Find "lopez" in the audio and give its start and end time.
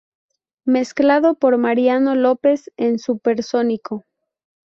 2.15-2.71